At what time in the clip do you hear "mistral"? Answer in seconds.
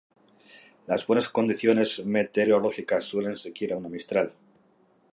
3.87-4.33